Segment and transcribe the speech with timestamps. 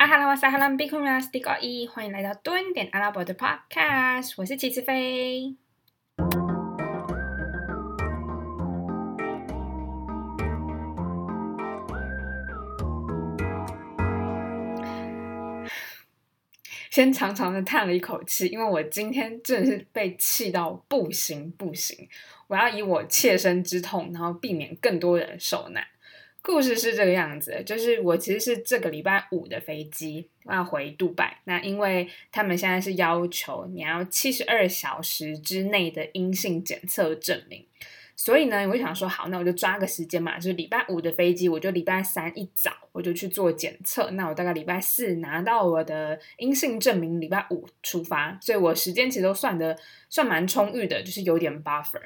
[0.00, 5.54] 阿哈拉瓦萨哈兰比库拉斯蒂高伊，欢迎来到蹲点阿拉伯的 Podcast，我是齐子飞。
[16.90, 22.08] 先长长的叹了一口气，因为我今天真的是被气到不行不行，
[22.46, 25.86] 我要以我切身之痛，然后避免更多人受难。
[26.42, 37.64] 故事是这个样子，就是我其实是这个礼拜五的飞机要回杜拜，那因为他们现在是要求你要七十二小时之内的阴性检测证明，
[38.16, 49.78] 所以呢，我就想说好，那我就抓个时间嘛，就是礼拜五的飞机，我就礼拜三一早我就去做检测，那我大概礼拜四拿到我的阴性证明，礼拜五出发，所以我时间其实都算的
[50.08, 52.00] 算蛮充裕的，就是有点 buffer。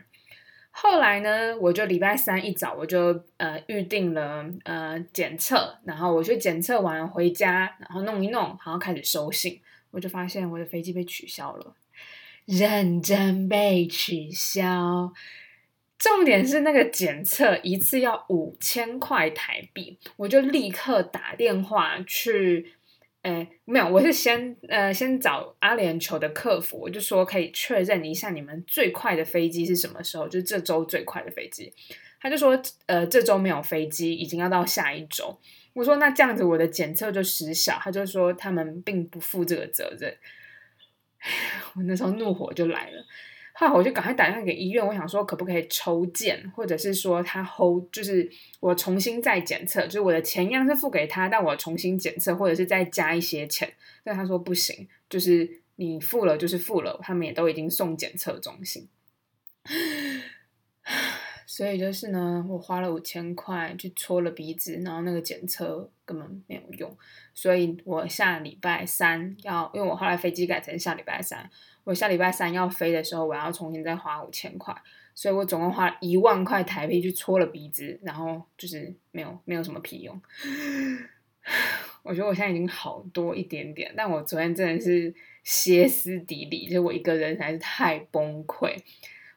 [0.76, 9.60] 后来呢，我就礼拜三一早我就呃预定了呃检测，然后我去检测完回家，然后弄一弄，然后开始收信，
[9.92, 11.74] 我就发现我的飞机被取消了，
[12.44, 15.12] 认真被取消。
[15.96, 22.74] 重点是那个检测一次要五千块台币，我就立刻打电话去。
[23.24, 31.72] 哎，没有，我是先呃先找阿联酋的客服，我就说可以确认一下你们最快的飞机是什么时候，就这周最快的飞机。
[32.20, 35.38] 他就说呃这周没有飞机，已经要到下一周。
[35.72, 37.78] 我说那这样子我的检测就失效。
[37.80, 40.14] 他就说他们并不负这个责任。
[41.76, 43.02] 我那时候怒火就来了。
[43.56, 53.72] 后来我就赶快打电话给医院，我想说可不可以抽检，或者是说他 hold，就是我重新再检测，就是我的钱一样是付给他，但我重新检测，或者是再加一些钱。
[54.02, 58.88] 但他说不行，就是你付了就是付了，他们也都已经送检测中心。
[61.56, 66.98] 所以就是呢，我花了五千块去戳了鼻子，然后那个检测根本没有用，
[67.32, 71.48] 所以我下礼拜三要，因为我后来飞机改成下礼拜三。
[71.84, 74.74] 我下礼拜三要飞的时候，我要重新再花五千块，
[75.14, 80.20] 所以我总共花一万块台币去搓了鼻子，然后就是没有没有什么屁用。
[82.02, 88.76] 我觉得我现在已经好多一点点，但我昨天真的是歇斯底里，就我一个人还是太崩溃，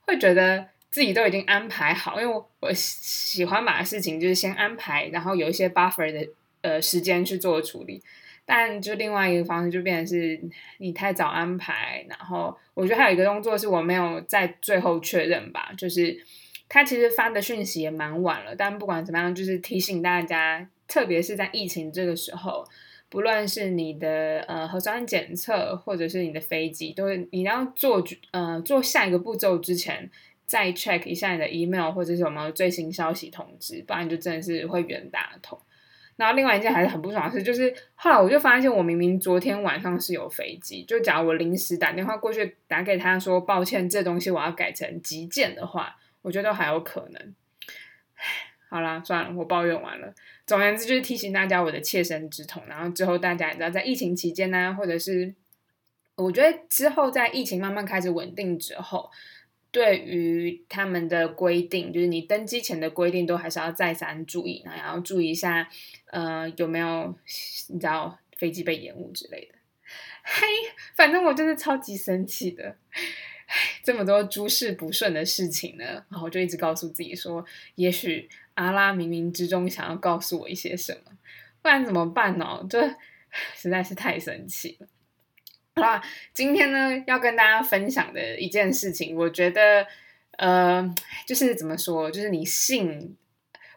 [0.01, 0.67] 会觉得
[0.97, 6.28] 自己都已经安排好，因为我我喜欢把事情就是先安排，然后有一些 buffer 的
[6.62, 8.02] 呃时间去做处理。
[8.47, 10.41] 但就另外一个方式，就变成是
[10.80, 16.18] 你太早安排，然后我觉得还有一个动作是我没有在最后确认吧，就是
[16.68, 22.68] 他其实发的讯息也蛮晚了，但不管怎么样，就是提醒大家，特别是在疫情这个时候，
[23.08, 30.09] 不论是你的呃核酸检测，或者是你的飞机，都是你要做呃做下一个步骤之前，
[30.47, 35.62] 再 check 一下你的 email 或者是有没有最新消息通知，不然你就真的是会冤大头。
[36.16, 47.35] 然后另外一件还是很不爽的事，就是后来我就发现，我明明昨天晚上是有飞机，就假如我临时打电话过去打给他说抱歉，这东西我要改成急件的话，我觉得都还有可能。
[48.69, 50.12] 好啦，算了，我抱怨完了。
[50.47, 52.64] 总而言之，就是提醒大家我的切身之痛。
[52.68, 55.35] 然后之后大家也知道，在疫情期间呢，或者是
[56.16, 59.12] 我觉得之后在疫情慢慢开始稳定之后。
[59.72, 65.69] 对于他们的规定，就是你登机前的规定，都还是要再三注意，然后要注意一下，
[66.07, 67.16] 呃，有没有
[67.67, 69.55] 你知道飞机被延误之类的。
[70.23, 70.47] 嘿，
[70.95, 72.75] 反正我就是超级生气的，
[73.83, 77.45] 这么多诸事不顺的事情呢，然后就一直告诉自己说，
[77.75, 81.11] 也许阿拉冥冥之中想要告诉我一些什么，
[81.61, 82.66] 不然怎么办呢？
[82.69, 82.89] 这
[83.55, 84.88] 实在是太生气了。
[85.81, 86.01] 好
[86.33, 89.85] 今天呢要跟大家分享的一件事情，我觉得，
[90.38, 90.93] 呃，
[91.25, 93.15] 就是怎么说，就是你信，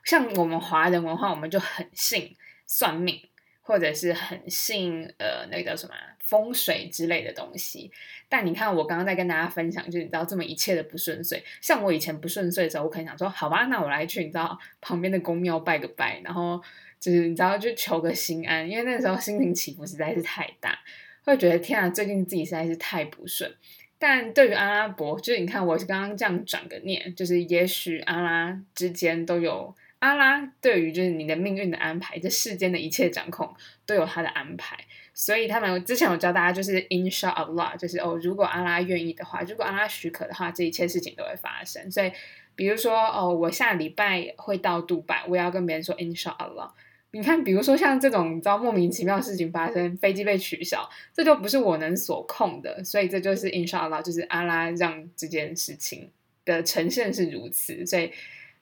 [0.05, 2.35] 像我们华人文化，我们就很信
[2.67, 3.21] 算命，
[3.61, 7.91] 或者是很信呃那个叫什么风水之类的东西。
[8.29, 16.63] 但你看，我刚刚在跟大家分享，就是你知道这么一切的不顺遂，像我以前不顺遂的时候，我可能想说，好吧，那我来去你知道旁边的宫庙拜个拜，然后
[16.99, 20.79] 就是你知道就求个心安，因为那时候心灵起伏实在是太大。
[21.25, 23.53] 会觉得天啊，最近自己实在是太不顺。
[23.99, 34.79] 但对于阿拉伯，就是你看，我是刚刚这样转个念，就是也许阿拉之间都有阿拉对于就是你的命运的安排，这世间的一切掌控都有他的安排。
[35.13, 41.91] 所以他们之前有教大家，就是 Insha Allah，就是哦，如果阿拉愿意的话，如果阿拉许可的话，这一切事情都会发生。
[41.91, 42.11] 所以，
[42.55, 46.71] 比如说哦，我下礼拜会到杜拜，我要跟别人说 Insha Allah。
[47.13, 56.09] 你看，比如说像这种你知道莫名其妙的事情发生，飞机被取消，这就不是我能所控的，所以这就是 inshallah，就是阿拉让这件事情
[56.45, 57.85] 的呈现是如此。
[57.85, 58.13] 所以，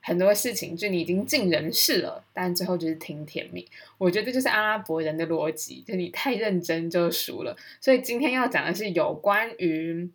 [0.00, 3.66] 很多事情就你已经尽人事了，但最后就是听天命。
[3.98, 7.54] 我觉得这就是阿拉伯人的逻辑，就你太认真就输了。
[7.82, 10.08] 所以今天要讲的是有关于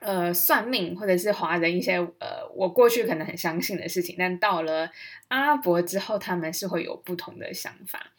[0.00, 4.90] 呃算命或者是华人一些呃我过去可能很相信的事情，但到了
[5.28, 8.12] 阿拉伯之后，他们是会有不同的想法。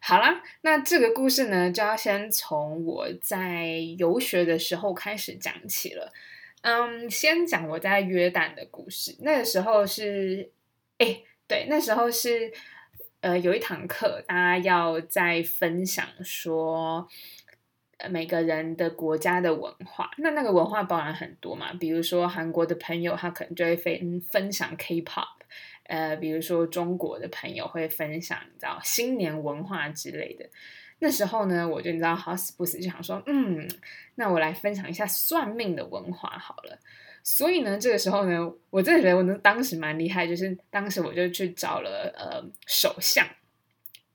[0.00, 6.12] 好啦，那这个故事呢，就要先从我在游学的时候开始讲起了。
[6.60, 9.16] 嗯，先讲我在约旦的故事。
[9.20, 10.50] 那个时候是，
[10.98, 12.52] 哎，对，那时候是，
[13.20, 17.08] 呃，有一堂课，大家要在分享说，
[17.98, 20.10] 呃每个人的国家的文化。
[20.18, 25.26] 那那个文化包含很多嘛，比如说韩国的朋友，他可能就会分分享 K-pop，
[25.84, 30.48] 呃，比如说中国的朋友会分享，你知道新年文化之类的。
[31.00, 33.68] 那时候呢，我就你知道好死不死就想说，嗯，
[34.14, 36.78] 那我来分享一下算命的文化好了。
[37.22, 43.26] 所以呢，这个时候呢，我真的觉得我当时蛮厉害，就是当时我就去找了呃手相。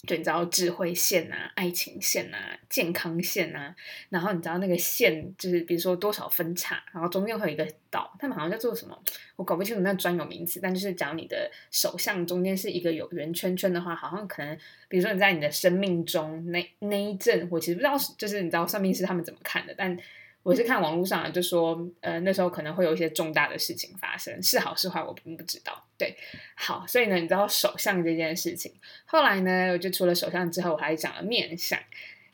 [0.08, 3.76] 就你知道智慧线啊、爱情线啊、健康线啊，
[4.10, 8.98] 然后你知道那个线就是比如说多少分叉，然后中间会有一个岛，他们好像叫做什么，
[9.36, 10.60] 我搞不清楚那专有名词。
[10.62, 14.58] 但就是讲你的手相中间是一个有圆圈圈的话，好像可能
[14.88, 19.98] 比如说你在你的生命中那那一阵，我其实不知道，就是你知道算命师他们怎么看的，但。
[20.44, 25.84] 我是看网络上就说，呃，那时候可能会有一些重大的事情发生，是好是坏我并不知道。
[25.98, 26.16] 对，
[26.56, 28.74] 好，所以呢，你知道首相这件事情，
[29.06, 31.80] 后来呢，我就除了首相之后，我还讲了面相。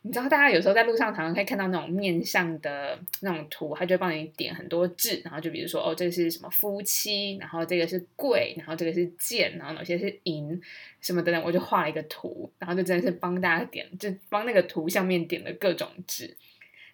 [0.02, 10.62] 你知道，大家有时候在路上常常可以看到那种面相的那种图，他就帮你点很多字，然后就比如说，哦，这是什么夫妻，然后这个是贵，然后这个是贱，然后哪些是银，
[11.00, 16.36] 什么等等，我就画了一个图，然后就真的是帮大家点，就帮那个图上面点了各种字。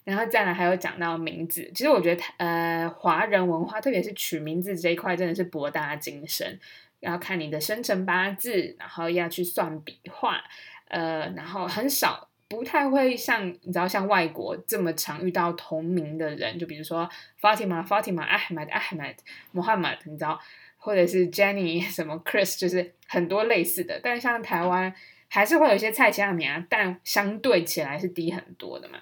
[0.05, 6.59] 然后再来还有讲到名字，其实我觉得呃华人文化，特别是取名字这一块，真的是博大精深。
[7.01, 10.41] 要看你的生辰八字，然后要去算笔画，
[10.87, 17.09] 呃，然后很少不太会像你知道像外国这么常遇到同名的人，就比如说
[17.41, 19.17] Fatima、Fatima、Ahmed、Ahmed、
[19.53, 20.41] Muhammad，你知道，
[20.77, 23.99] 或者是 Jenny 什么 Chris，就是很多类似的。
[24.01, 24.95] 但像台湾
[25.29, 28.99] 还是会有一些蔡奇亚名啊，但相对起来是低很多的嘛。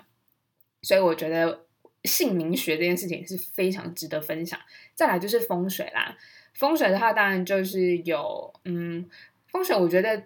[0.82, 1.66] 所以我觉得
[2.04, 4.58] 姓名学这件事情是非常值得分享。
[4.94, 6.16] 再来就是风水啦，
[6.54, 9.08] 风水的话当然就是有，嗯，
[9.46, 10.24] 风水我觉得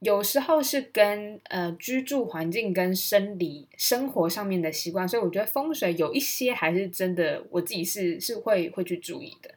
[0.00, 9.54] 有时候是跟呃居住环境跟生理生活上面的习惯，所以我觉得风水有一些还是真的我自己是是会会去注意的。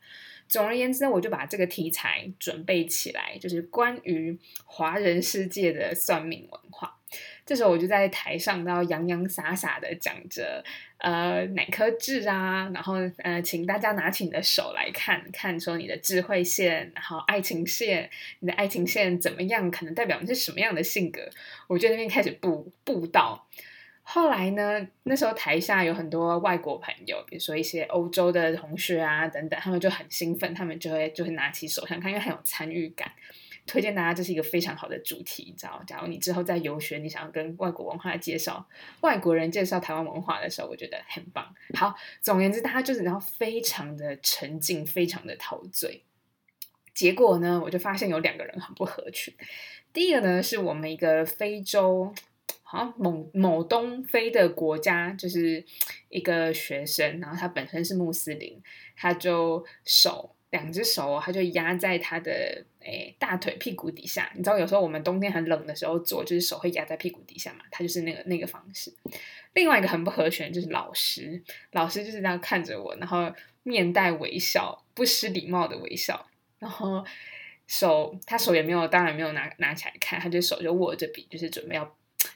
[0.47, 6.96] 总而言之，我就把这个题材准备起来，就是关于华人世界的算命文化。
[7.45, 10.63] 这时候我就在台上，然后洋洋洒洒的讲着，
[10.97, 18.09] 呃，哪颗痣啊，然后呃，请大家拿起你的手来看看，说你的智慧线，然后爱情线，
[18.39, 19.71] 你的爱情线怎么样？
[19.71, 21.29] 可能代表你是什么样的性格？
[21.67, 23.47] 我就那边开始布布道。
[24.09, 33.11] 后来呢，那时候台下有很多外国朋友，比如说一些欧洲的同学啊等等，他们就很兴奋，他们就会就会拿起手相看，因为很有参与感。
[33.67, 35.83] 推荐大家，这是一个非常好的主题，你知道？
[35.85, 38.65] 假如你之后在游学，你想要跟外国文化介绍
[39.01, 41.53] 外国人介绍台湾文化的时候，我觉得很棒。
[41.75, 46.01] 好，总而言之，大家就是然后非常的沉静，非常的陶醉。
[46.93, 49.33] 结果呢，我就发现有两个人很不合群。
[49.91, 52.13] 第一个呢，是我们一个非洲，
[52.63, 55.63] 好像某某东非的国家，就是
[56.09, 58.61] 一个学生，然后他本身是穆斯林，
[58.95, 60.33] 他就手。
[60.49, 64.31] 两只手，他就压在他的诶大腿屁股底下。
[64.35, 67.59] 你知道，有时候我们冬天很冷的时候做，就是手会压在屁股底下嘛。
[67.69, 68.93] 他就是那个那个方式。
[69.53, 71.41] 另外一个很不合群，就是老师，
[71.71, 73.31] 老师就是这样看着我，然后
[73.63, 76.27] 面带微笑，不失礼貌的微笑。
[76.59, 77.03] 然后
[77.67, 81.95] 手，他手也没有，当然没有拿拿起来看，他就手就握着笔，就是准备要，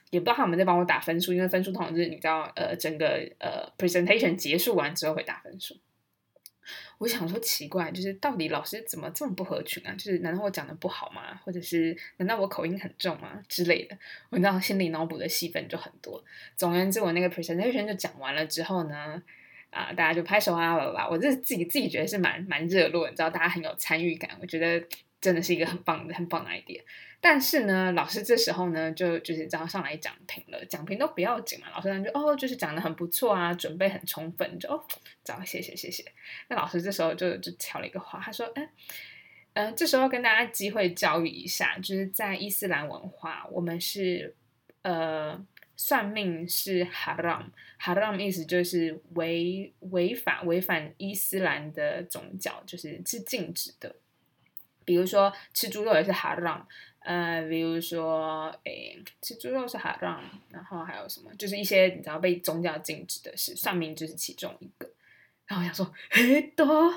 [0.09, 5.77] 也不知道他们在帮我打分数，因为分数通常就是你知道，呃，整个呃 presentation 结束完之后会打分数。
[6.97, 9.93] 我想说奇怪，就是到底老师怎么这么不合群啊？
[9.93, 11.39] 就是难道我讲的不好吗？
[11.43, 13.97] 或者是难道我口音很重吗之类的？
[14.29, 16.23] 我知道心里脑补的戏份就很多。
[16.55, 19.21] 总而言之，我那个 presentation 就讲完了之后呢，
[19.69, 24.85] 啊，大家就拍手啊，啦啦，我这自己自己觉得是蛮蛮热络，你知道，大家很有参与感，我觉得
[25.19, 26.81] 真的是一个很棒的很棒的 idea。
[27.23, 31.67] 但是呢，老师这时候呢，就就是这样上来讲评了，讲评都不要紧嘛。
[31.69, 34.83] 老师呢就哦，就是讲的很不错啊，准备很充分，就哦，
[35.23, 36.03] 早谢谢谢谢。
[36.49, 38.67] 那老师这时候就就挑了一个话，他说，哎，
[39.53, 44.35] 呃，这时候跟大家机会教育一下，就是在伊斯兰文化，我们是
[44.81, 45.39] 呃
[45.77, 53.95] 算命是 haram，haram 意思就是违违法违反伊斯兰的宗教，就是是禁止的。
[54.83, 56.63] 比如说吃猪肉也是 haram，
[57.01, 64.89] 呃，比如说诶吃猪肉是 haram，然后还有什么，就是一些你知道被宗教禁止的事，算命就是其中一个。
[65.47, 66.93] 然后我想说， 嘿多，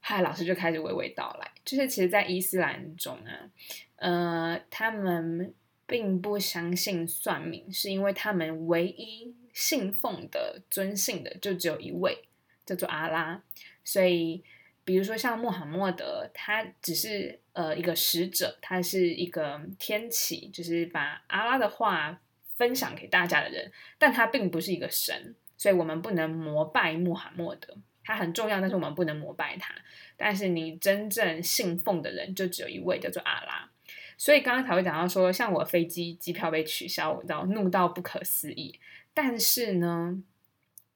[0.00, 3.50] 嗨，老师就开始娓娓道来，就是其实，在伊斯兰中啊，
[3.96, 5.54] 呃，他们
[5.86, 12.26] 并不相信算命，是因为他们唯一信奉的、尊信的就只有一位，
[12.64, 13.42] 叫做阿拉。
[13.84, 14.42] 所以，
[14.86, 22.18] 比如说像穆罕默德，他只是呃一个使者，他是一个天启，就是把阿拉的话
[22.56, 25.34] 分享给大家的人，但他并不是一个神。
[25.58, 29.74] 所以我们不能膜拜穆罕默德，他很重要，但是我们不能膜拜他。
[30.16, 33.68] 但是你真正信奉的人就只有一位，叫做阿拉。
[34.16, 38.78] 所以刚刚才会讲到说，像我飞机机票被取消，我知道怒到不可思议。
[39.12, 40.22] 但是呢，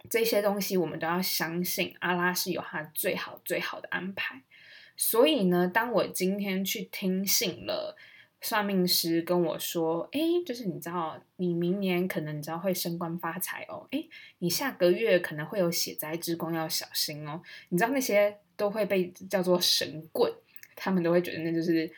[0.09, 4.43] 这些东西我们都要相信阿拉是有他最好最好的安排。
[4.97, 7.97] 所以呢，当我今天去听信了。
[8.43, 13.87] 算命师跟我说：“哎，就是你知道，你明年可能你知道会升官发财哦。
[13.91, 14.03] 哎，
[14.39, 17.43] 你下个月可能会有血灾之光，要小心哦。
[17.69, 20.33] 你知道那些都会被叫做神棍，
[20.75, 21.93] 他们都会觉得那就是，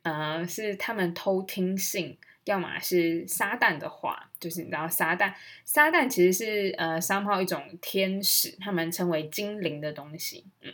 [0.00, 2.16] 呃，是他们偷听信，
[2.46, 5.34] 要么是撒旦的话，就是你知道撒旦，
[5.64, 10.72] 撒旦其实是呃三号一种天使，他们称为精灵的东西，嗯，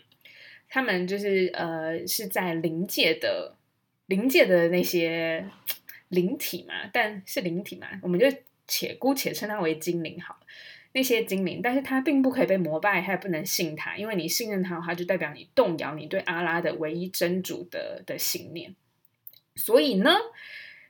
[0.68, 3.56] 他们就是呃是在灵界的。”
[4.06, 5.48] 灵界的那些
[6.08, 8.26] 灵体嘛，但是灵体嘛，我们就
[8.66, 10.40] 且姑且称它为精灵好了。
[10.92, 18.74] 那些精灵，但是它并不可以被膜拜，它也不能信它，因为你信任它的话，就代表你动摇你对阿拉的唯一真主的的信念。
[19.54, 20.14] 所以呢，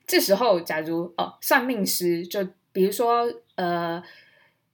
[0.07, 4.03] 这时候假如哦，算命师就比如说呃，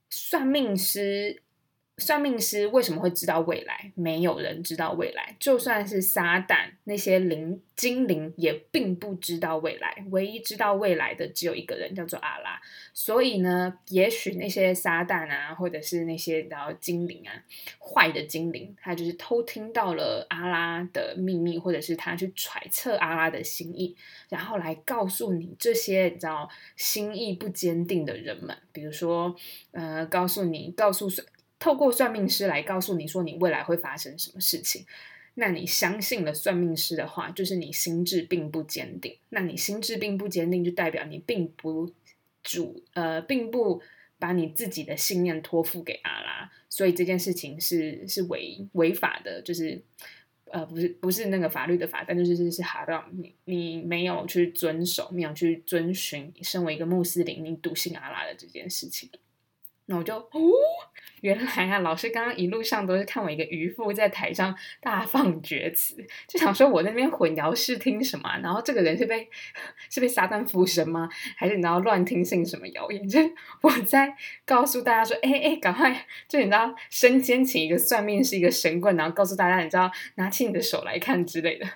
[0.09, 1.43] 算命师。
[1.99, 3.93] 算命师为什么会知道未来？
[3.95, 10.05] 没有人知道未来，就算是撒旦那些灵精灵也并不知道未来。
[10.11, 12.61] 唯一知道未来的只有一个人，叫做阿拉。
[12.95, 17.33] 所以呢，也许那些撒旦啊，或者是那些然后精灵啊，
[17.81, 23.97] 坏的精灵，他就是偷听到了阿拉的秘密，或者是他去揣测阿拉的心意，
[24.29, 29.35] 然后来告诉你这些你知道心意不坚定的人们，比如说
[29.73, 31.27] 呃，告诉你，告诉算。
[31.59, 34.87] 透过算命师来告诉你说你未来会发生什么事情，
[35.35, 39.17] 那你相信了算命师的话，就是你心智并不坚定。
[39.31, 41.93] 那你心智并不坚定，就代表你并不
[42.43, 43.83] 主呃，并不
[44.19, 49.81] 把你自己的信念托付给阿拉，所以这件事情是是违违法的，就是
[50.51, 59.11] 呃，不是不是那个法律的法，但就是是是哈让你你没有去遵守，没有去遵循，身为一个穆斯林，你笃信阿拉的这件事情。
[59.91, 60.31] 那我就哦，
[61.23, 65.97] 原来啊，老师刚刚一路上都是看我一个渔夫在台上大放厥词，
[66.29, 69.27] 就想说我那边混淆视听什么，然后这个人是被
[69.89, 71.09] 是被撒旦附身吗？
[71.39, 73.03] 还是你知道乱听信什么谣言？
[73.09, 74.15] 就是我在
[74.45, 81.67] 告诉大家说，哎哎，赶快，就你知道身兼请一个算命是一个神棍，然后告诉大家，你知道拿起你的手来看之类的，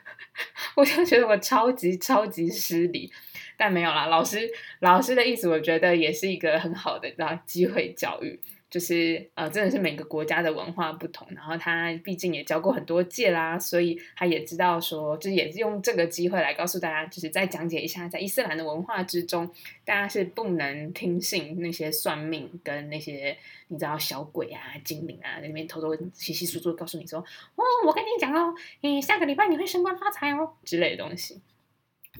[0.76, 3.10] 我就觉得我超级超级失礼。
[3.56, 8.38] 但没有啦，老师老师的意思，我觉得也是一个很好的然后机会教育，
[8.70, 19.48] 就是呃，真的是每个国家的文化不同，然后他毕竟也教过很多届啦，所以他也知道说，就是也是用这个机会来告诉大家，就是再讲解一下，在伊斯兰的文化之中，
[19.84, 23.36] 大家是不能听信那些算命跟那些
[23.68, 31.40] 你知道小鬼啊、精灵啊在那边偷偷稀稀疏疏告诉你说，哦，我跟你讲哦，你下个礼拜你会升官发财哦之类的东西。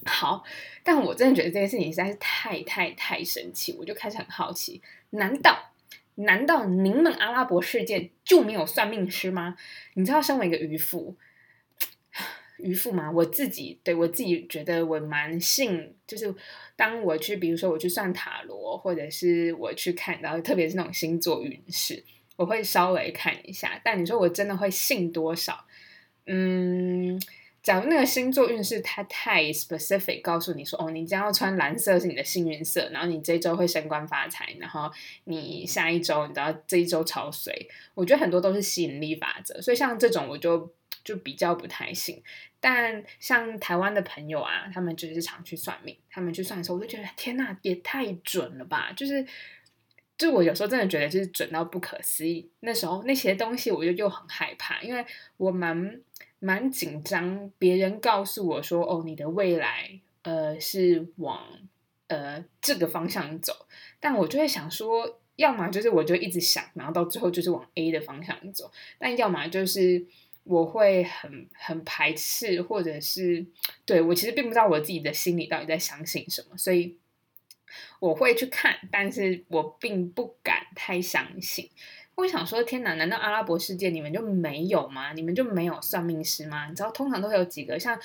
[0.04, 0.42] 好，
[0.82, 5.72] 但我真的觉得这件事情实在是太太太神奇，我就开始很好奇，难道
[6.16, 9.56] 难道您们阿拉伯世界就没有算命师吗？
[9.94, 11.16] 你知道，身为一个渔夫，
[12.58, 16.34] 渔夫嘛，我自己对我自己觉得我蛮信，就是
[16.74, 22.02] 当我去，比如说我去算塔罗，或者是我去看，然后特别是那种星座运势，
[22.36, 23.80] 我会稍微看一下。
[23.84, 25.64] 但你说我真的会信多少？
[26.26, 27.20] 嗯。
[27.62, 34.90] 假如那个星座运势它太 specific，告诉你说哦，你将要穿蓝色是你的幸运色，然后你这一周会升官发财，然后
[35.24, 42.20] 你下一周你知道这一周超水，我觉得很多都是吸引力法则，所以像这种我就就比较不太信。
[42.58, 48.92] 但像台湾的朋友啊，他们就是常去算命，他们去算的时候，我就觉得天呐，也太准了吧！
[48.96, 49.24] 就是，
[50.18, 52.50] 就我有时候真的觉得就是准到不可思议。
[52.60, 55.04] 那时候那些东西，我就又很害怕，因为
[55.36, 56.00] 我蛮。
[56.44, 61.46] 蛮紧张，别人告诉我说：“哦，你的未来，呃，是往
[62.08, 63.68] 呃这个方向走。”
[64.00, 68.66] 但我就会想说，要么就是我就一直想，然后到最后就是往 A 的方向走；
[68.98, 70.04] 但要么就是
[70.42, 73.46] 我会很很排斥，或者是
[73.84, 76.98] 对我其实并不知道我自己的心里到底在相信什么，所以
[78.00, 81.70] 我会去看，但是我并不敢太相信。
[82.14, 85.12] 我想说，天哪，难道阿拉伯世界你们就没有吗？
[85.12, 86.68] 你们就没有算命师吗？
[86.68, 87.98] 你知道，通常都会有几个像。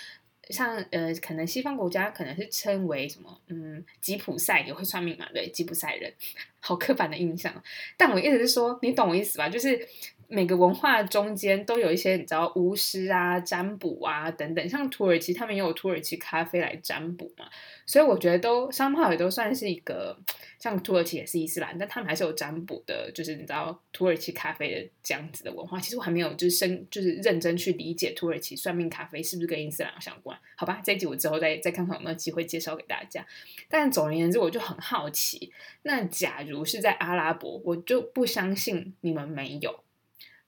[0.49, 6.13] 像呃，可能西方国家可能是称为什么，嗯，吉普赛也会算命嘛，对，吉普赛人，
[6.61, 7.53] 好刻板的印象。
[7.97, 9.49] 但我意思是说，你懂我意思吧？
[9.49, 9.85] 就是。
[10.29, 17.45] 每个文化中间都有一些你知道巫师啊、占卜啊等等，像土耳其他们也有土耳其咖啡来占卜嘛，
[17.85, 20.17] 所以我觉得都商号也都算是一个，
[20.59, 25.79] 像土耳其也是伊斯兰，但他们还是有占卜的，就是你知道土耳其咖啡的这样子的文化。
[25.79, 30.37] 其实我还没有就是深就是认真去理解土耳其算命咖啡是不是跟伊斯兰相关？
[30.57, 33.25] 好吧，这一集我之后再再看看有没有机会介绍给大家。
[33.69, 35.53] 但总而言之，我就很好奇，
[35.83, 39.83] 那假如是在阿拉伯，我就不相信你们没有。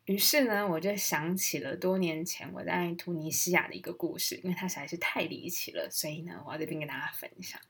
[0.10, 7.62] 于是呢，我就想起了多年前我在突尼西亚的一个故事，因为它实在是太离奇了，所以呢，我要这边跟大家分享。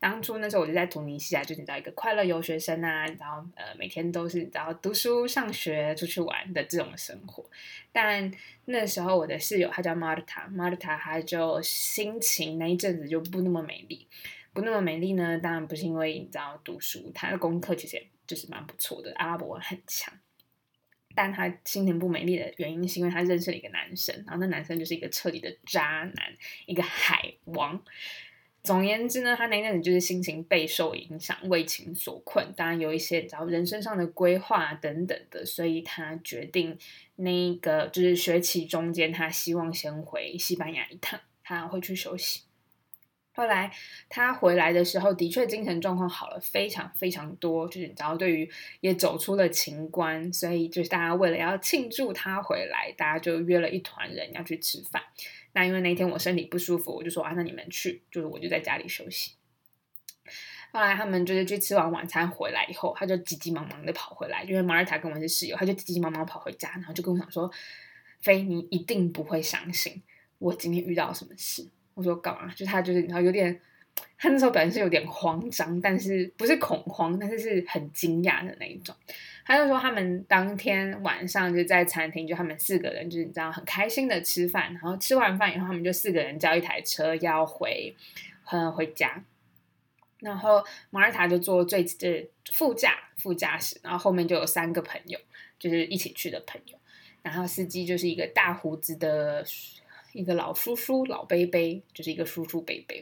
[0.00, 7.48] 当初那时候我就在突尼西亚，就你知道一个快乐游学生啊，然后呃每天都是然后读书、上学、出去玩的这种生活。
[7.92, 8.32] 但
[8.64, 14.08] 那时候我的室友她叫玛塔，玛塔她就心情那一阵子就不那么美丽，
[14.52, 20.12] 不那么美丽呢，当然不是因为你知道读书，她的功课其实就是蛮不错的，阿拉伯文很强。
[21.16, 27.82] 但他心情不美丽的原因，是因为他认识了一个男生，然后那男生就是一个彻底的渣男，一个海王。
[28.62, 32.52] 总言之呢，他那阵子就是心情备受影响，为情所困。
[32.56, 36.76] 当然有一些然后人生上的规划等等的，所以他决定
[37.14, 42.40] 那个就是学期中间，他希望先回西班牙一趟，他会去休息。
[43.36, 43.70] 后来
[44.08, 48.50] 他回来的时候，的确精神状况好了非常非常多，就是你知道，对于
[48.80, 55.02] 也走出了情关，所以就是大家为了要庆祝他回来，大家就约了一团人要去吃饭。
[55.52, 59.32] 那因为那天我身体不舒服，我就说啊，那你们去，就是我就在家里休息。
[60.72, 67.50] 后来他们就是去吃完晚餐回来以后，他就急急忙忙的跑回来，因为马尔塔跟我是室友，他就急急忙忙跑回家，然后就跟我讲说
[68.20, 70.02] ：“飞，你一定不会相信
[70.38, 72.52] 我今天遇到什么事。”我说干嘛？
[72.54, 73.58] 就他就是然后有点，
[74.18, 78.94] 他那时候表现是有点慌张，但是不是恐慌，但是是很惊讶的那一种。
[79.46, 87.96] 他就说他们当天晚上就在餐厅，就他们四个人就是你知道很开心的吃饭，然后吃完饭以后，他们就四个人叫一台车要回，
[88.52, 89.24] 嗯回家。
[90.20, 95.18] 然后马尔塔就坐最的副驾副驾驶，然后后面就有三个朋友，
[95.58, 96.78] 就是一起去的朋友。
[97.22, 99.42] 然后司机就是一个大胡子的。
[100.16, 102.96] 一个老叔叔老伯伯，就是一个叔叔伯伯，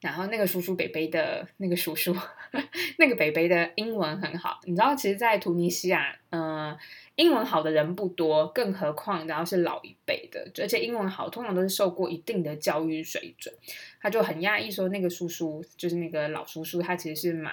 [0.00, 2.14] 然后那个叔叔伯伯的那个叔叔，
[2.98, 4.60] 那个伯伯的英文很好。
[4.64, 6.76] 你知道，其实，在突尼西亚，嗯，
[7.16, 13.54] 英文好的人不多，更何况然后是老一辈的，而且英文好，通常都是受过一定的教育水准。
[14.00, 17.52] 他就很讶异说，那个叔叔就是那个老叔叔，他其实是蛮，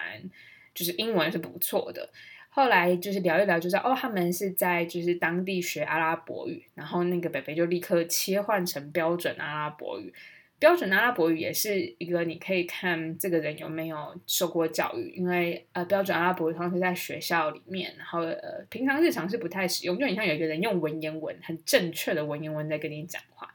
[0.74, 2.10] 就是英文是不错的。
[2.58, 10.12] 后来就是聊一聊，就知道哦，他们是在就是当地学阿拉伯语，然后那个北北就立刻切换成标准阿拉伯语。
[10.58, 23.54] 标准阿拉伯语也是一个你可以看这个人有没有受过教育，因为呃，标准阿拉伯语通常是在学校里面，然后呃，平常日常是不太使用，就很像有一个人用文言文很正确的文言文在跟你讲话。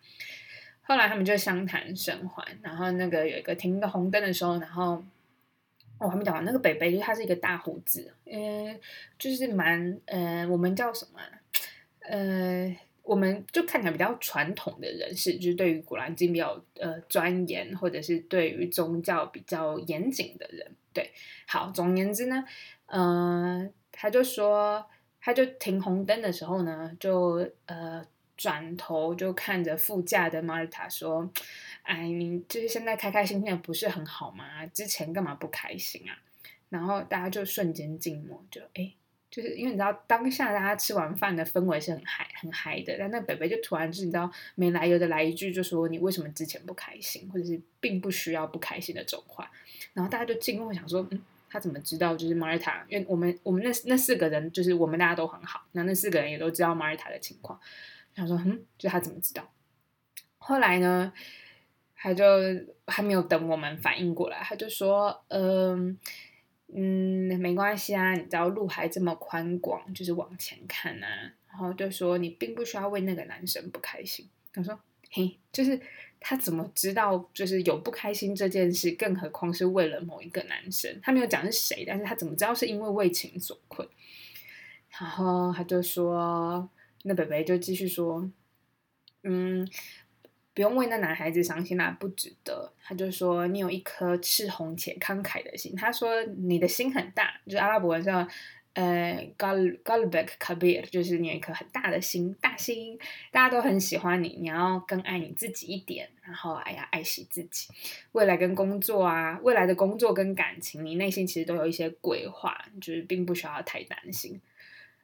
[0.83, 5.03] 后来他们就相谈甚欢，然后那个有一个停个红灯的时候，然后。
[6.03, 8.79] 我还没讲完，那个北北就是他是一个大胡子，嗯，
[9.19, 11.21] 就是蛮呃，我们叫什么？
[12.01, 20.75] 呃，我们就看起来比较传统的人士，就是对于古兰经比较呃钻研，或者是对于宗教比较严谨的人。
[20.93, 21.11] 对，
[21.47, 22.45] 好，总而言之呢，
[22.87, 24.85] 嗯，他就说，
[25.21, 28.05] 他就停红灯的时候呢，就呃
[28.37, 31.31] 转头就看着副驾的马尔塔说。
[31.83, 34.65] 哎，你就是现在开开心心的不是很好吗？
[34.67, 36.17] 之前干嘛不开心啊？
[36.69, 38.95] 然后大家就瞬间静默，就哎，
[39.31, 49.51] 就是因为你知道当下大家吃完饭的氛围是很嗨很嗨的，但那北北就突然就是你知道没来由的来一句，就说你为什么之前不开心，或者是并不需要不开心的这种话，
[49.93, 52.87] 然后大家就静默想说，嗯，他怎么知道就是马尔塔？
[52.89, 57.61] 因为我们我们那那四个人就是我们大家都很好，那那四个人也都知道马尔塔的情况，
[58.15, 59.53] 想说嗯，就他怎么知道？
[60.39, 61.13] 后来呢？
[62.03, 62.25] 他就
[62.89, 65.97] 还没有等我们反应过来，他就说：“嗯
[66.75, 71.07] 嗯，没关系啊，你知道路还这么宽广，就是往前看呐。”
[71.49, 74.77] 然后就说：“你并不需要为那个男生不开心。”他说
[75.13, 75.81] ：“嘿，就是
[76.19, 78.91] 他怎么知道就是有不开心这件事？
[78.91, 80.99] 更何况是为了某一个男生？
[81.01, 83.89] 他没有讲是谁，但是他怎么知道是因为为情所困？”
[84.99, 86.69] 然后他就说
[87.05, 88.29] ：“那北北就继续说。”
[89.25, 89.65] 嗯，
[90.55, 92.73] 不用为那男孩子伤心啦，不值得。
[92.83, 95.75] 他就说你有一颗赤红且慷慨的心。
[95.75, 98.27] 他说你的心很大，就是阿拉伯文叫
[98.75, 102.99] 呃 gal galbek kabir，就是你有一颗很大的心，大心，
[103.31, 104.37] 大家都很喜欢你。
[104.41, 107.69] 你要更爱你自己一点，然后哎呀，爱惜自己。
[108.13, 114.41] 未来跟工作啊，未来的工作跟感情，你内心其实都有一些规划，就是并不需要太担心。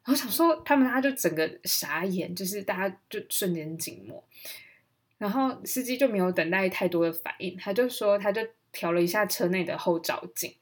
[0.04, 4.24] 我想说，他们他就整个傻眼，就是大家就瞬间静默，
[5.18, 8.40] 然后司机就没有等待太多的反应，他就说，他就
[8.72, 10.54] 调了一下车内的后照镜，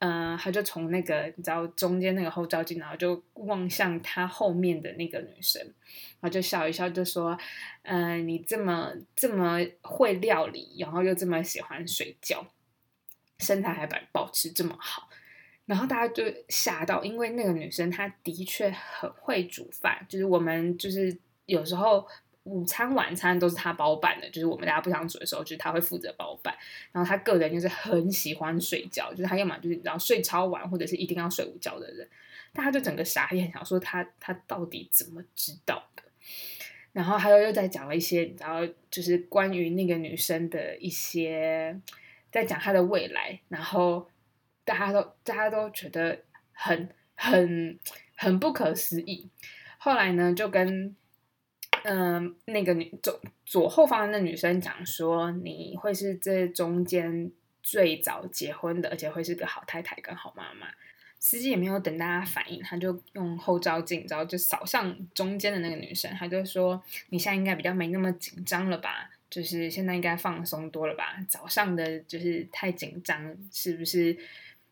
[0.00, 5.62] 嗯，他就从那个你知道中间那个后照镜，然后就望向他后面的那个女生，
[6.20, 7.38] 然后就笑一笑，就说，
[7.82, 12.46] 嗯，你这么这么会料理，然后又这么喜欢睡觉，
[13.38, 15.08] 身材还保保持这么好。
[15.64, 22.06] 然后大家就吓到，因为那个女生她的确很会煮饭，就是我们就是有时候
[22.46, 26.56] 午餐晚餐都是他包办的，就是我们大家不想煮的时候，就是他会负责包办。
[26.92, 32.08] 然后他个人就是很喜欢睡觉，就是他要么就是然后睡超晚，或者是一定要睡午觉的人。
[32.52, 36.02] 大家就整个傻眼，想说他他到底怎么知道的？
[36.92, 41.78] 然后他又又在讲了一些，然后就是关于那个女生的一些，
[42.32, 44.08] 在讲她的未来，然后。
[44.66, 47.78] 大家都大家都觉得很很
[48.16, 49.30] 很不可思议。
[49.78, 50.96] 后来呢，就跟
[51.88, 57.30] 嗯那个女左左后方的那女生讲说，你会是这中间
[57.62, 60.66] 最早结婚的，而且会是个好太太跟好妈妈。
[61.18, 69.10] 司机也没有等大家反应，他就用后照镜，然后就扫向中间的那个女生，他就说：“你现在应该比较没那么紧张了吧？
[69.30, 71.16] 就是现在应该放松多了吧？
[71.28, 74.16] 早上的就是太紧张，是不是？”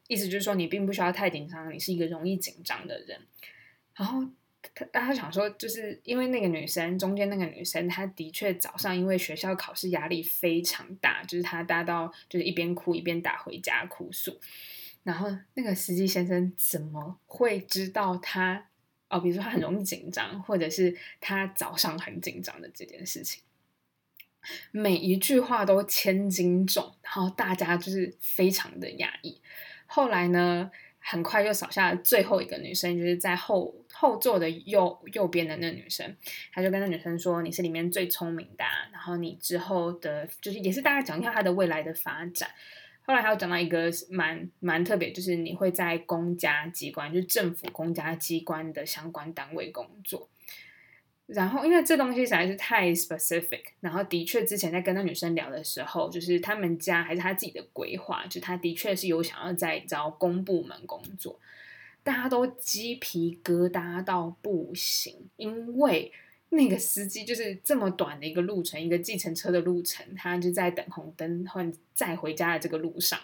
[0.06, 3.18] 意思就是说，你并不需要太紧张，你是一个容易紧张的人。
[3.96, 4.22] 然后
[4.74, 14.40] 他他想说，就是因为那个女生中间那个女生，她的确早上因为学校考试压力非常大，就是她大到就是一边哭一边打回家哭诉。
[15.02, 18.68] 然后那个司机先生怎么会知道她
[19.08, 19.20] 哦？
[19.20, 23.42] 比如说她很容易紧张，或者是她早上很紧张的这件事情，
[24.70, 29.40] 每一句话都千斤重，然后大家就是非常的压抑。
[29.86, 30.70] 后来呢，
[31.06, 36.16] 很快就扫下最后一个女生，就是在后后座的右右边的那女生，
[36.50, 42.48] 他就跟那女生说：“你是里面最聪明的，然后你之后的，就是也是大概讲一下她的未来的发展。”
[43.06, 50.30] 后来还有讲到一个蛮蛮特别，就是你会在公家机关，就是政府公家机关的相关单位工作。
[51.26, 61.40] 然后，因为这东西实在是太 specific，然后的确之前在跟那女生聊的时候，就是他们家还是他自己的规划，就他的确是有想要在招公部门工作，
[62.02, 66.12] 大家都鸡皮疙瘩到不行，因为
[66.50, 73.18] 那个司机就是这么短的一个路程，一个计程车的路程，他就在等红灯或再回家的这个路上，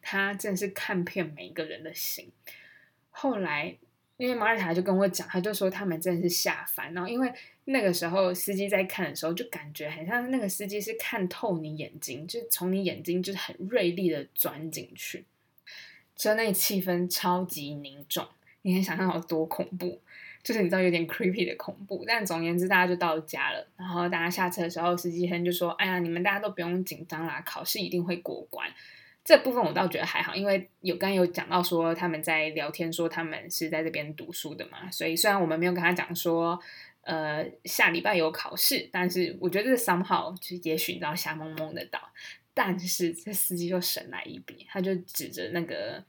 [0.00, 2.32] 他真的是看遍每一个人的心。
[3.10, 3.76] 后来。
[4.16, 7.30] 因为马尔塔就跟我讲，他就说他们真的是下翻，然后因为
[7.66, 15.24] 那个时候司机在看的时候，就感觉很像那个司机是看透你眼睛，就从你眼睛就是很锐利的钻进去，
[16.16, 18.26] 车内气氛超级凝重，
[18.62, 20.00] 你能想象有多恐怖，
[20.42, 22.04] 就是你知道有点 creepy 的恐怖。
[22.06, 28.66] 但总言之，大家就到家了，然后大家下车的时候，司机先就说：“哎呀，你们大家都不用紧张啦，考试一定会过关。”
[29.26, 36.56] 这部分我倒觉得还好，因为有刚有讲到说他们在聊天，说他们是在这边读书的嘛，所以虽然我们没有跟他讲说，
[37.00, 41.98] 呃，下礼拜有考试，但是我觉得这 somehow 就也许你知道瞎蒙蒙的到，
[42.54, 46.00] 但是这司机就神来一笔，他就指着那个，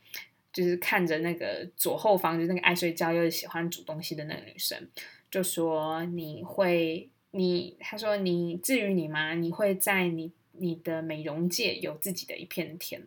[0.54, 4.88] 就是看着那个左后方，就那个爱睡觉又喜欢煮东西的那个女生，
[5.32, 9.34] 就说你会，你他说你至于你吗？
[9.34, 10.32] 你会在你。
[10.60, 13.02] 你的美容界有自己的一片天，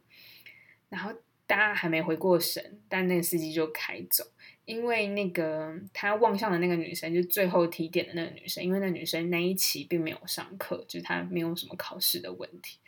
[0.89, 1.13] 然后
[1.47, 4.25] 大家还没回过神，但那个司机就开走，
[4.65, 12.79] 因为那个他望向的那个女生，就最后提点的那个女生，因为那女生那一期并没有上课，就是她没有什么考试的问题。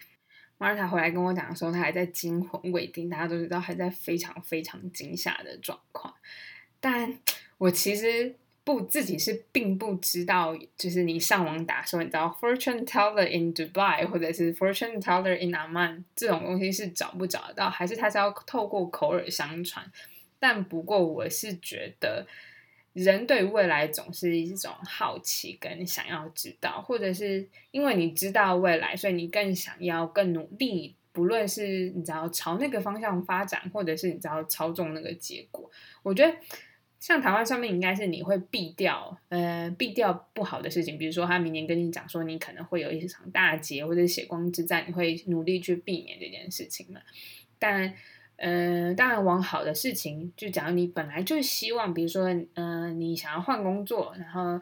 [0.59, 6.14] 马尔塔回来跟我讲的时候，她还在惊魂未定，大家都知道还在非常非常惊吓的状况，
[6.81, 7.18] 但
[7.59, 8.37] 我其实。
[8.64, 19.85] 不，自己是并不知道，就是你上网打说，你知道 fortune teller in Dubai 或者是 fortune teller in Amman 这种东西是找不找得到，还是他是要透过口耳相传？
[20.38, 22.25] 但不过我是觉得，
[22.92, 35.68] 人对未来总是一种好奇跟想要知道，或者是因为你知道未来，所以你更想要更努力，不论是你知道朝那个方向发展，或者是你知道操纵那个结果，
[36.05, 36.33] 我觉得。
[37.03, 47.01] 像台湾上面应该是你会避掉，呃，避掉不好的事情，比如说他明年跟你讲说你可能会有一场大劫或者血光之灾，你会努力去避免这件事情嘛。
[47.59, 47.93] 但，
[48.37, 54.61] 呃，当然往好的事情，就假如你本来就希望，比如说，嗯，你想要换工作，然后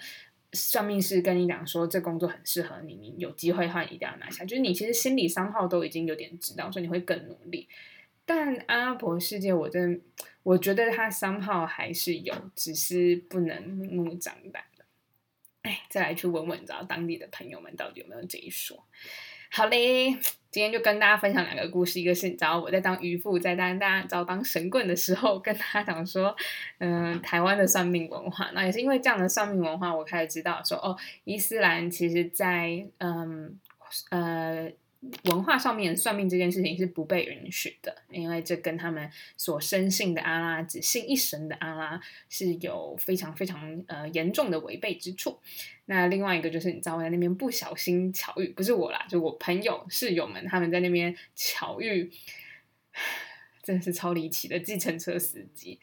[0.54, 7.68] 算命师跟你讲说这工作很适合你，你有机会的话一定要拿下，就是你其实心理三号都已经有点知道，所以你会更努力。
[8.32, 10.00] 但阿拉伯世界，我真
[10.44, 14.84] 我觉得它三号还是有，只是不能明目张胆的。
[15.62, 18.86] 哎，再来去问问，你知道当地的朋友们到底有没有这一说？
[19.50, 20.12] 好嘞，
[20.48, 26.36] 今天就跟大家分享两个故事，一个是你知道我在当渔夫，在当大家知道当神棍的时候，跟大家讲说，
[26.78, 33.58] 嗯，台湾的算命文化，那也是因为这样的算命文化，我开始知道说，哦，伊斯兰其实在嗯
[34.10, 34.70] 呃。
[35.24, 45.38] 文化上面算命这件事情是不被允许的，因为这跟他们所深信的阿拉只信一神的阿拉是有非常非常呃严重的违背之处。
[45.86, 52.10] 那另外一个就是你知道我在那边不小心巧遇，不是我啦，就我朋友室友们他们在那边巧遇，
[53.62, 55.80] 真的是超离奇的计程车司机。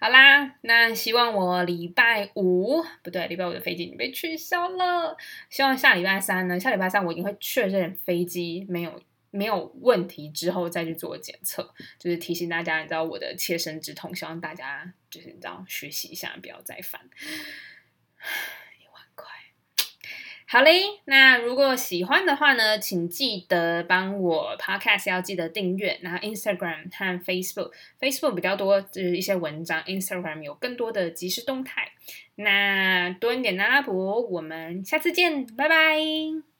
[0.00, 5.16] 好啦，那希望我礼拜五不对，礼拜五的飞机已经被取消了。
[5.48, 11.74] 希望下礼拜三呢，下礼拜三我一定会确认飞机没有没有问题之后再去做检测。
[11.98, 17.00] 就是提醒大家，你知道我的切身之痛，希望大家就是你知道学习一下，不要再犯。
[20.54, 31.90] 好嘞，那如果喜欢的话呢，请记得帮我 Podcast 要记得订阅，然后 Instagram 和 Facebook，Facebook 比较多就是一些文章，Instagram 有更多的即时动态。
[32.36, 36.53] 那多一点阿拉伯，我们下次见，拜拜。